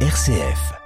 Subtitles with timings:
[0.00, 0.85] RCF.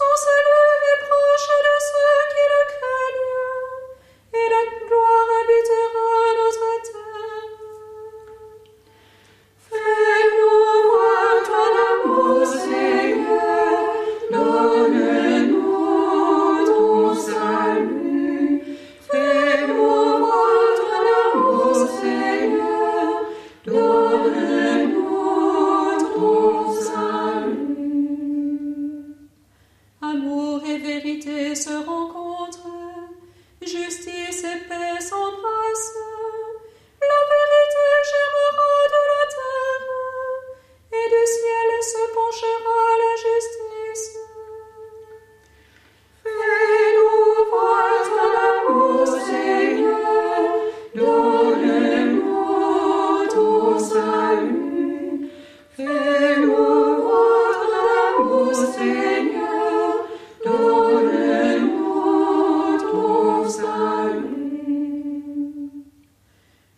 [0.00, 0.29] So.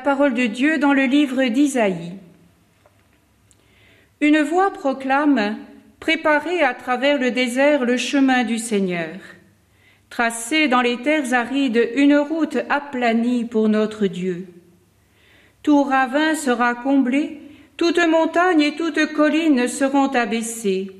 [0.00, 2.12] parole de Dieu dans le livre d'Isaïe.
[4.20, 5.58] Une voix proclame
[6.00, 9.16] Préparez à travers le désert le chemin du Seigneur.
[10.10, 14.46] Tracez dans les terres arides une route aplanie pour notre Dieu.
[15.62, 17.40] Tout ravin sera comblé,
[17.76, 20.92] toute montagne et toute colline seront abaissées.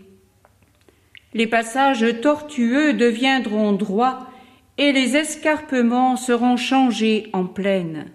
[1.34, 4.26] Les passages tortueux deviendront droits
[4.78, 8.06] et les escarpements seront changés en plaine.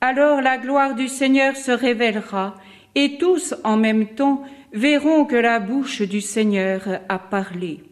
[0.00, 2.54] Alors la gloire du Seigneur se révélera,
[2.94, 7.82] et tous en même temps verront que la bouche du Seigneur a parlé.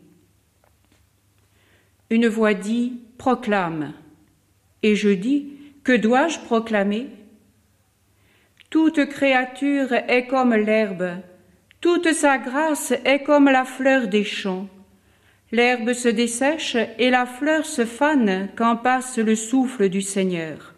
[2.11, 3.95] Une voix dit, proclame.
[4.83, 5.53] Et je dis,
[5.83, 7.09] que dois-je proclamer?
[8.71, 11.17] Toute créature est comme l'herbe,
[11.81, 14.69] toute sa grâce est comme la fleur des champs.
[15.53, 20.74] L'herbe se dessèche et la fleur se fane quand passe le souffle du Seigneur.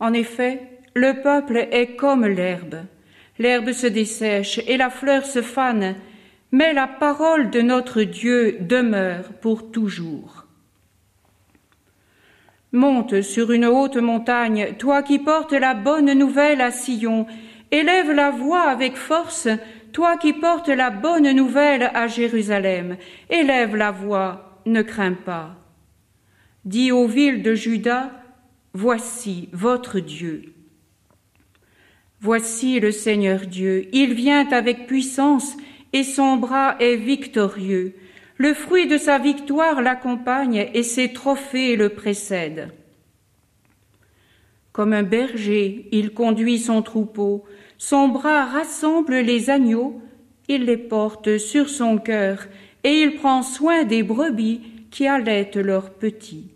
[0.00, 0.60] En effet,
[0.94, 2.84] le peuple est comme l'herbe.
[3.38, 5.96] L'herbe se dessèche et la fleur se fane,
[6.52, 10.46] mais la parole de notre Dieu demeure pour toujours.
[12.72, 17.26] Monte sur une haute montagne, toi qui portes la bonne nouvelle à Sion,
[17.70, 19.48] élève la voix avec force,
[19.92, 22.96] toi qui portes la bonne nouvelle à Jérusalem,
[23.30, 25.56] élève la voix, ne crains pas.
[26.64, 28.10] Dis aux villes de Juda,
[28.78, 30.52] Voici votre Dieu.
[32.20, 35.56] Voici le Seigneur Dieu, il vient avec puissance
[35.94, 37.94] et son bras est victorieux.
[38.36, 42.70] Le fruit de sa victoire l'accompagne et ses trophées le précèdent.
[44.72, 47.44] Comme un berger, il conduit son troupeau,
[47.78, 50.02] son bras rassemble les agneaux,
[50.48, 52.46] il les porte sur son cœur,
[52.84, 56.55] et il prend soin des brebis qui allaitent leurs petits.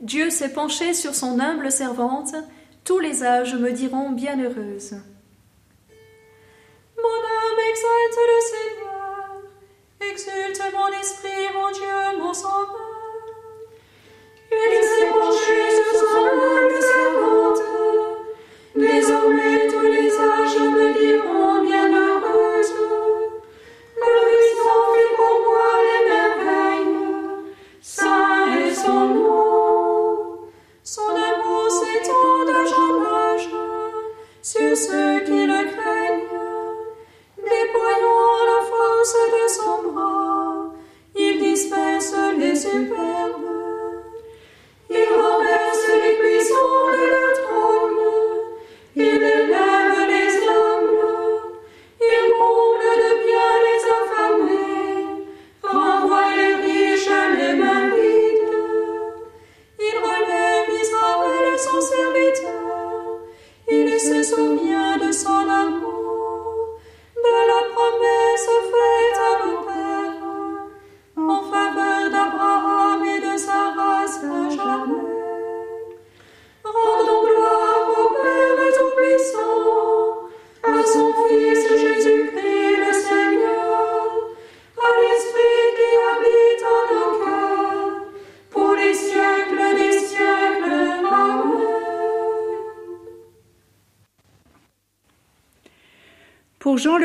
[0.00, 2.34] Dieu s'est penché sur son humble servante,
[2.84, 4.94] tous les âges me diront bienheureuse.
[6.96, 9.42] Mon âme exalte le Seigneur,
[10.12, 12.95] exulte mon esprit, mon Dieu, mon sauveur.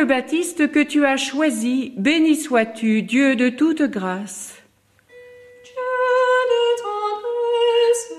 [0.01, 4.55] Le Baptiste que tu as choisi, béni sois-tu, Dieu de toute grâce.
[5.63, 5.75] Dieu
[6.50, 8.13] de tendresse,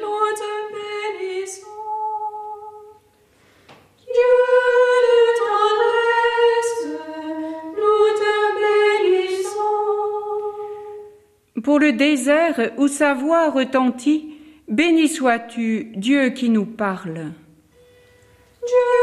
[0.00, 1.66] nous te bénissons.
[4.06, 4.36] Dieu
[5.10, 6.80] de tendresse,
[7.76, 8.34] nous te
[9.12, 9.84] bénissons.
[11.62, 17.32] Pour le désert où sa voix retentit, béni sois-tu, Dieu qui nous parle.
[18.66, 19.01] Dieu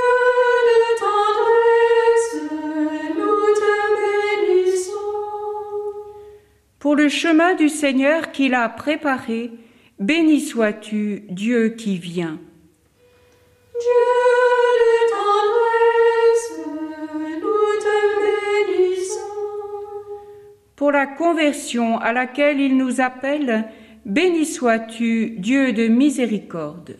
[6.79, 9.51] Pour le chemin du Seigneur qu'il a préparé,
[9.99, 12.39] béni sois-tu, Dieu qui vient.
[13.73, 14.05] Dieu
[14.79, 16.51] de tendresse,
[17.41, 17.97] nous te
[18.71, 19.19] bénissons.
[20.77, 23.65] Pour la conversion à laquelle il nous appelle,
[24.05, 26.95] béni sois-tu, Dieu de miséricorde.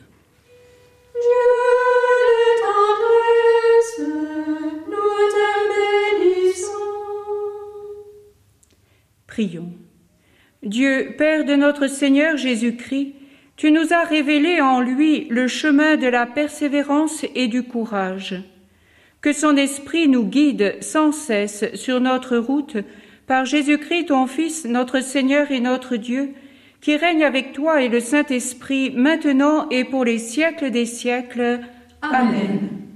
[10.64, 13.14] Dieu, Père de notre Seigneur Jésus-Christ,
[13.56, 18.36] tu nous as révélé en lui le chemin de la persévérance et du courage.
[19.22, 22.78] Que son esprit nous guide sans cesse sur notre route
[23.28, 26.30] par Jésus-Christ ton Fils, notre Seigneur et notre Dieu,
[26.82, 31.60] qui règne avec toi et le Saint-Esprit maintenant et pour les siècles des siècles.
[32.02, 32.89] Amen.